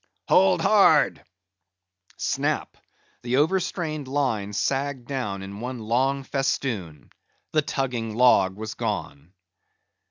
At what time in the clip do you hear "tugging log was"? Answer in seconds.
7.61-8.73